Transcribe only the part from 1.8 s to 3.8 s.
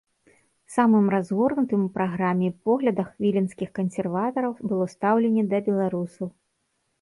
у праграме і поглядах віленскіх